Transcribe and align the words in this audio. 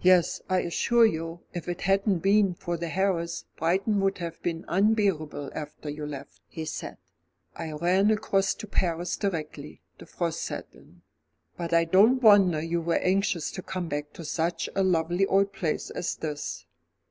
"Yes, 0.00 0.40
I 0.48 0.60
assure 0.60 1.04
you, 1.04 1.40
if 1.52 1.68
it 1.68 1.82
hadn't 1.82 2.20
been 2.20 2.54
for 2.54 2.78
the 2.78 2.88
harriers, 2.88 3.44
Brighton 3.58 4.00
would 4.00 4.16
have 4.16 4.42
been 4.42 4.64
unbearable 4.66 5.50
after 5.54 5.90
you 5.90 6.06
left," 6.06 6.40
he 6.48 6.64
said. 6.64 6.96
"I 7.54 7.72
ran 7.72 8.10
across 8.10 8.54
to 8.54 8.66
Paris 8.66 9.14
directly 9.18 9.82
the 9.98 10.06
frost 10.06 10.40
set 10.40 10.68
in. 10.72 11.02
But 11.58 11.74
I 11.74 11.84
don't 11.84 12.22
wonder 12.22 12.62
you 12.62 12.80
were 12.80 12.96
anxious 12.96 13.50
to 13.50 13.62
come 13.62 13.88
back 13.90 14.14
to 14.14 14.24
such 14.24 14.70
a 14.74 14.82
lovely 14.82 15.26
old 15.26 15.52
place 15.52 15.90
as 15.90 16.16
this." 16.16 16.64